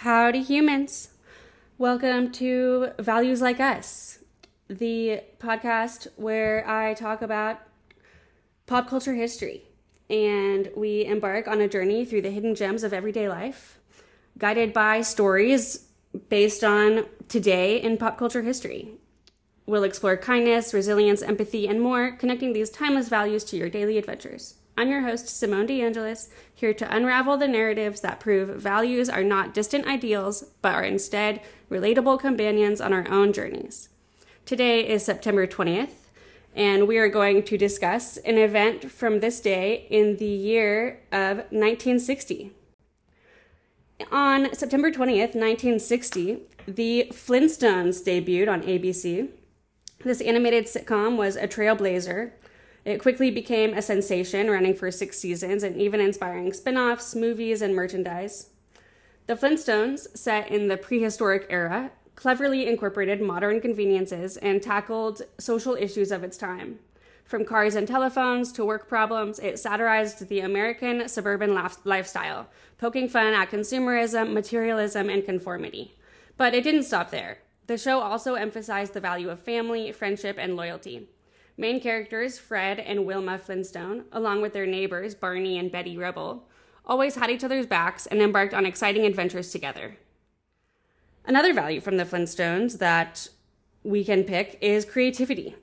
Howdy, 0.00 0.42
humans. 0.42 1.08
Welcome 1.78 2.30
to 2.32 2.90
Values 2.98 3.40
Like 3.40 3.60
Us, 3.60 4.18
the 4.68 5.22
podcast 5.38 6.06
where 6.16 6.68
I 6.68 6.92
talk 6.92 7.22
about 7.22 7.60
pop 8.66 8.90
culture 8.90 9.14
history 9.14 9.62
and 10.10 10.68
we 10.76 11.06
embark 11.06 11.48
on 11.48 11.62
a 11.62 11.68
journey 11.68 12.04
through 12.04 12.20
the 12.20 12.30
hidden 12.30 12.54
gems 12.54 12.84
of 12.84 12.92
everyday 12.92 13.26
life, 13.26 13.78
guided 14.36 14.74
by 14.74 15.00
stories 15.00 15.86
based 16.28 16.62
on 16.62 17.06
today 17.28 17.80
in 17.80 17.96
pop 17.96 18.18
culture 18.18 18.42
history. 18.42 18.90
We'll 19.64 19.82
explore 19.82 20.18
kindness, 20.18 20.74
resilience, 20.74 21.22
empathy, 21.22 21.66
and 21.66 21.80
more, 21.80 22.12
connecting 22.12 22.52
these 22.52 22.68
timeless 22.68 23.08
values 23.08 23.44
to 23.44 23.56
your 23.56 23.70
daily 23.70 23.96
adventures. 23.96 24.56
I'm 24.78 24.90
your 24.90 25.00
host, 25.00 25.30
Simone 25.30 25.66
DeAngelis, 25.66 26.28
here 26.54 26.74
to 26.74 26.94
unravel 26.94 27.38
the 27.38 27.48
narratives 27.48 28.02
that 28.02 28.20
prove 28.20 28.60
values 28.60 29.08
are 29.08 29.24
not 29.24 29.54
distant 29.54 29.86
ideals, 29.86 30.44
but 30.60 30.74
are 30.74 30.84
instead 30.84 31.40
relatable 31.70 32.20
companions 32.20 32.82
on 32.82 32.92
our 32.92 33.08
own 33.08 33.32
journeys. 33.32 33.88
Today 34.44 34.86
is 34.86 35.02
September 35.02 35.46
20th, 35.46 35.92
and 36.54 36.86
we 36.86 36.98
are 36.98 37.08
going 37.08 37.42
to 37.44 37.56
discuss 37.56 38.18
an 38.18 38.36
event 38.36 38.92
from 38.92 39.20
this 39.20 39.40
day 39.40 39.86
in 39.88 40.18
the 40.18 40.26
year 40.26 41.00
of 41.10 41.38
1960. 41.38 42.52
On 44.12 44.54
September 44.54 44.90
20th, 44.90 45.34
1960, 45.34 46.42
the 46.68 47.10
Flintstones 47.14 48.04
debuted 48.04 48.52
on 48.52 48.62
ABC. 48.62 49.30
This 50.04 50.20
animated 50.20 50.66
sitcom 50.66 51.16
was 51.16 51.36
a 51.36 51.48
trailblazer 51.48 52.32
it 52.86 53.02
quickly 53.02 53.32
became 53.32 53.74
a 53.74 53.82
sensation, 53.82 54.48
running 54.48 54.72
for 54.72 54.92
six 54.92 55.18
seasons 55.18 55.64
and 55.64 55.76
even 55.76 56.00
inspiring 56.00 56.52
spin 56.52 56.78
offs, 56.78 57.16
movies, 57.16 57.60
and 57.60 57.74
merchandise. 57.74 58.50
The 59.26 59.34
Flintstones, 59.34 60.16
set 60.16 60.48
in 60.52 60.68
the 60.68 60.76
prehistoric 60.76 61.48
era, 61.50 61.90
cleverly 62.14 62.68
incorporated 62.68 63.20
modern 63.20 63.60
conveniences 63.60 64.36
and 64.36 64.62
tackled 64.62 65.22
social 65.36 65.74
issues 65.74 66.12
of 66.12 66.22
its 66.22 66.36
time. 66.36 66.78
From 67.24 67.44
cars 67.44 67.74
and 67.74 67.88
telephones 67.88 68.52
to 68.52 68.64
work 68.64 68.88
problems, 68.88 69.40
it 69.40 69.58
satirized 69.58 70.28
the 70.28 70.38
American 70.38 71.08
suburban 71.08 71.60
lifestyle, 71.84 72.46
poking 72.78 73.08
fun 73.08 73.34
at 73.34 73.50
consumerism, 73.50 74.32
materialism, 74.32 75.10
and 75.10 75.24
conformity. 75.24 75.96
But 76.36 76.54
it 76.54 76.62
didn't 76.62 76.84
stop 76.84 77.10
there. 77.10 77.38
The 77.66 77.78
show 77.78 77.98
also 77.98 78.34
emphasized 78.34 78.94
the 78.94 79.00
value 79.00 79.28
of 79.28 79.40
family, 79.40 79.90
friendship, 79.90 80.36
and 80.38 80.54
loyalty. 80.54 81.08
Main 81.58 81.80
characters, 81.80 82.38
Fred 82.38 82.78
and 82.78 83.06
Wilma 83.06 83.38
Flintstone, 83.38 84.04
along 84.12 84.42
with 84.42 84.52
their 84.52 84.66
neighbors, 84.66 85.14
Barney 85.14 85.58
and 85.58 85.72
Betty 85.72 85.96
Rubble, 85.96 86.46
always 86.84 87.14
had 87.14 87.30
each 87.30 87.44
other's 87.44 87.66
backs 87.66 88.06
and 88.06 88.20
embarked 88.20 88.52
on 88.52 88.66
exciting 88.66 89.06
adventures 89.06 89.50
together. 89.50 89.96
Another 91.24 91.54
value 91.54 91.80
from 91.80 91.96
the 91.96 92.04
Flintstones 92.04 92.78
that 92.78 93.28
we 93.82 94.04
can 94.04 94.24
pick 94.24 94.58
is 94.60 94.84
creativity. 94.84 95.56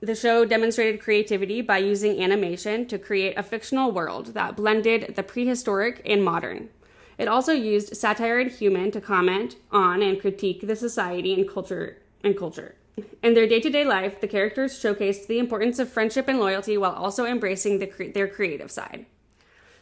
The 0.00 0.14
show 0.14 0.44
demonstrated 0.44 1.00
creativity 1.00 1.60
by 1.60 1.78
using 1.78 2.22
animation 2.22 2.86
to 2.86 2.98
create 2.98 3.34
a 3.36 3.42
fictional 3.42 3.92
world 3.92 4.34
that 4.34 4.56
blended 4.56 5.14
the 5.16 5.22
prehistoric 5.22 6.00
and 6.04 6.24
modern. 6.24 6.70
It 7.18 7.28
also 7.28 7.52
used 7.52 7.96
satire 7.96 8.38
and 8.38 8.50
humor 8.50 8.90
to 8.90 9.00
comment 9.00 9.56
on 9.70 10.02
and 10.02 10.20
critique 10.20 10.66
the 10.66 10.76
society 10.76 11.34
and 11.34 11.48
culture 11.48 12.02
and 12.22 12.36
culture. 12.36 12.74
In 13.22 13.34
their 13.34 13.46
day 13.46 13.60
to 13.60 13.70
day 13.70 13.84
life, 13.84 14.20
the 14.20 14.28
characters 14.28 14.78
showcased 14.78 15.26
the 15.26 15.38
importance 15.38 15.78
of 15.78 15.90
friendship 15.90 16.28
and 16.28 16.38
loyalty 16.38 16.78
while 16.78 16.92
also 16.92 17.26
embracing 17.26 17.78
the 17.78 17.86
cre- 17.86 18.12
their 18.14 18.28
creative 18.28 18.70
side. 18.70 19.06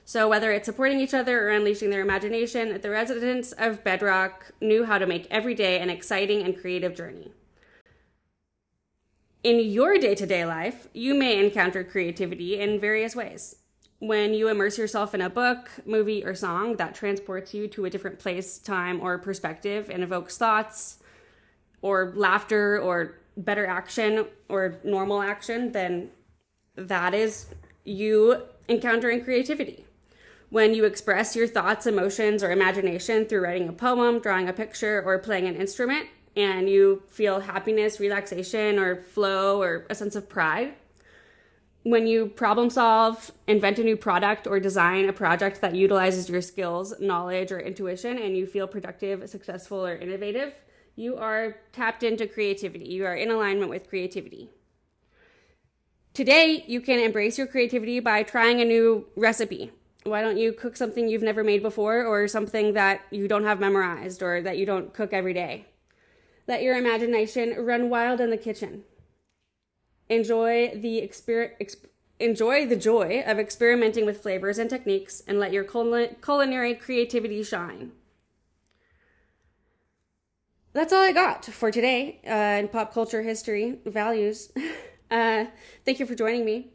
So, 0.04 0.28
whether 0.28 0.50
it's 0.50 0.66
supporting 0.66 1.00
each 1.00 1.14
other 1.14 1.46
or 1.46 1.50
unleashing 1.50 1.90
their 1.90 2.02
imagination, 2.02 2.80
the 2.80 2.90
residents 2.90 3.52
of 3.52 3.84
Bedrock 3.84 4.50
knew 4.60 4.84
how 4.84 4.98
to 4.98 5.06
make 5.06 5.26
every 5.30 5.54
day 5.54 5.78
an 5.78 5.90
exciting 5.90 6.42
and 6.42 6.58
creative 6.58 6.94
journey. 6.94 7.32
In 9.42 9.60
your 9.60 9.98
day 9.98 10.14
to 10.14 10.26
day 10.26 10.44
life, 10.44 10.88
you 10.92 11.14
may 11.14 11.42
encounter 11.42 11.84
creativity 11.84 12.58
in 12.58 12.80
various 12.80 13.14
ways. 13.14 13.56
When 13.98 14.34
you 14.34 14.48
immerse 14.48 14.77
yourself 14.77 15.14
in 15.14 15.20
a 15.20 15.30
book, 15.30 15.70
movie, 15.86 16.24
or 16.24 16.34
song 16.34 16.77
that 16.77 16.94
transports 16.94 17.55
you 17.55 17.68
to 17.68 17.84
a 17.84 17.90
different 17.90 18.18
place, 18.18 18.58
time, 18.58 19.00
or 19.00 19.18
perspective 19.18 19.89
and 19.89 20.02
evokes 20.02 20.36
thoughts, 20.36 20.98
or 21.84 22.14
laughter 22.17 22.80
or 22.80 23.18
better 23.36 23.67
action 23.67 24.24
or 24.48 24.80
normal 24.84 25.20
action, 25.20 25.70
then 25.72 26.08
that 26.77 27.12
is 27.12 27.48
you 27.84 28.40
encountering 28.70 29.22
creativity. 29.22 29.84
When 30.48 30.72
you 30.72 30.86
express 30.86 31.36
your 31.36 31.46
thoughts, 31.46 31.86
emotions, 31.86 32.42
or 32.42 32.50
imagination 32.50 33.27
through 33.27 33.42
writing 33.42 33.68
a 33.68 33.72
poem, 33.74 34.18
drawing 34.18 34.48
a 34.48 34.55
picture, 34.55 35.02
or 35.05 35.18
playing 35.18 35.46
an 35.46 35.56
instrument, 35.56 36.08
and 36.34 36.70
you 36.70 37.02
feel 37.06 37.40
happiness, 37.40 38.01
relaxation, 38.01 38.78
or 38.78 38.96
flow, 38.96 39.61
or 39.61 39.84
a 39.90 39.95
sense 39.95 40.16
of 40.16 40.27
pride. 40.27 40.72
When 41.83 42.06
you 42.06 42.28
problem 42.28 42.70
solve, 42.70 43.30
invent 43.46 43.78
a 43.78 43.84
new 43.84 43.98
product, 43.98 44.46
or 44.46 44.58
design 44.58 45.06
a 45.06 45.12
project 45.12 45.61
that 45.61 45.74
utilizes 45.74 46.30
your 46.30 46.40
skills, 46.40 46.95
knowledge, 46.98 47.52
or 47.52 47.61
intuition, 47.61 48.16
and 48.16 48.34
you 48.39 48.46
feel 48.46 48.66
productive, 48.66 49.28
successful, 49.28 49.84
or 49.84 49.95
innovative, 49.95 50.55
you 50.96 51.16
are 51.16 51.56
tapped 51.72 52.02
into 52.02 52.27
creativity. 52.27 52.86
You 52.86 53.06
are 53.06 53.16
in 53.16 53.30
alignment 53.30 53.70
with 53.70 53.88
creativity. 53.88 54.50
Today, 56.12 56.64
you 56.68 56.80
can 56.80 57.00
embrace 57.00 57.38
your 57.38 57.48
creativity 57.48 57.98
by 57.98 58.22
trying 58.22 58.60
a 58.60 58.64
new 58.64 59.06
recipe. 59.16 59.72
Why 60.04 60.20
don't 60.20 60.38
you 60.38 60.52
cook 60.52 60.77
something 60.77 61.08
you've 61.08 61.22
never 61.22 61.42
made 61.42 61.62
before 61.62 62.04
or 62.04 62.28
something 62.28 62.74
that 62.74 63.00
you 63.10 63.27
don't 63.27 63.44
have 63.44 63.58
memorized 63.58 64.22
or 64.22 64.40
that 64.42 64.58
you 64.58 64.66
don't 64.66 64.94
cook 64.94 65.12
every 65.12 65.33
day? 65.33 65.66
Let 66.46 66.62
your 66.62 66.77
imagination 66.77 67.56
run 67.58 67.90
wild 67.90 68.20
in 68.20 68.30
the 68.30 68.36
kitchen. 68.36 68.84
Enjoy 70.08 70.72
the 70.77 71.00
exper- 71.00 71.52
exp- 71.60 71.88
enjoy 72.20 72.66
the 72.66 72.77
joy 72.77 73.24
of 73.27 73.38
experimenting 73.38 74.06
with 74.06 74.22
flavors 74.22 74.58
and 74.58 74.70
techniques 74.70 75.22
and 75.27 75.40
let 75.40 75.52
your 75.52 75.64
culinary 75.64 76.74
creativity 76.74 77.42
shine 77.42 77.92
that's 80.74 80.92
all 80.92 81.02
I 81.02 81.12
got 81.12 81.45
for 81.45 81.70
today 81.70 82.20
uh, 82.27 82.61
in 82.61 82.68
pop 82.68 82.92
culture 82.92 83.23
history 83.23 83.79
values. 83.86 84.52
Uh, 85.11 85.45
thank 85.85 86.01
you 86.01 86.07
for 86.07 86.17
joining 86.17 86.45
me. 86.45 86.67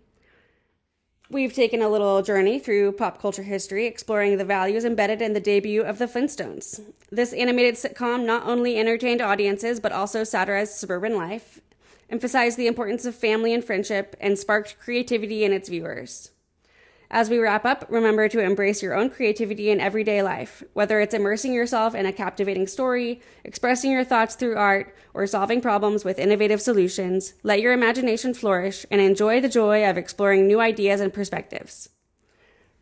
We've 1.32 1.52
taken 1.52 1.82
a 1.82 1.90
little 1.90 2.22
journey 2.22 2.58
through 2.58 2.94
pop 2.94 3.20
culture 3.20 3.44
history, 3.44 3.86
exploring 3.86 4.38
the 4.38 4.46
values 4.46 4.86
embedded 4.86 5.22
in 5.22 5.34
the 5.34 5.42
debut 5.42 5.82
of 5.82 5.98
the 5.98 6.06
Flintstones. 6.06 6.80
This 7.12 7.34
animated 7.34 7.76
sitcom 7.76 8.26
not 8.26 8.46
only 8.46 8.78
entertained 8.78 9.20
audiences, 9.20 9.82
but 9.82 9.92
also 9.92 10.24
satirized 10.24 10.74
suburban 10.74 11.18
life, 11.18 11.60
emphasized 12.10 12.58
the 12.58 12.68
importance 12.68 13.04
of 13.04 13.14
family 13.14 13.54
and 13.54 13.66
friendship, 13.66 14.16
and 14.22 14.40
sparked 14.40 14.80
creativity 14.80 15.44
in 15.44 15.52
its 15.52 15.68
viewers. 15.68 16.32
As 17.12 17.28
we 17.28 17.40
wrap 17.40 17.66
up, 17.66 17.86
remember 17.90 18.30
to 18.30 18.40
embrace 18.40 18.84
your 18.84 18.94
own 18.94 19.10
creativity 19.10 19.72
in 19.72 19.80
everyday 19.80 20.22
life, 20.22 20.62
whether 20.74 21.00
it's 21.00 21.16
immersing 21.16 21.54
yourself 21.54 21.96
in 21.96 22.06
a 22.06 22.14
captivating 22.14 22.68
story, 22.68 23.20
expressing 23.44 23.92
your 23.92 24.04
thoughts 24.04 24.36
through 24.36 24.56
art, 24.56 24.96
or 25.16 25.26
solving 25.26 25.60
problems 25.60 26.06
with 26.06 26.20
innovative 26.20 26.62
solutions. 26.62 27.34
Let 27.42 27.62
your 27.62 27.74
imagination 27.74 28.36
flourish 28.36 28.86
and 28.92 29.02
enjoy 29.02 29.42
the 29.42 29.50
joy 29.50 29.90
of 29.90 29.98
exploring 29.98 30.46
new 30.46 30.60
ideas 30.60 31.02
and 31.02 31.12
perspectives. 31.12 31.90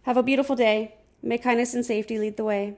Have 0.01 0.17
a 0.17 0.23
beautiful 0.23 0.57
day. 0.57 0.95
May 1.23 1.37
kindness 1.37 1.73
and 1.73 1.85
safety 1.85 2.19
lead 2.19 2.35
the 2.35 2.43
way. 2.43 2.77